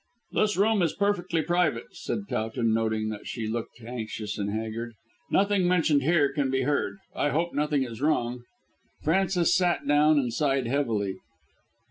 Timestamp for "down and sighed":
9.87-10.65